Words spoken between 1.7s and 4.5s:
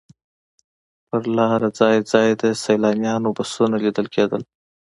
ځای ځای د سیلانیانو بسونه لیدل کېدل.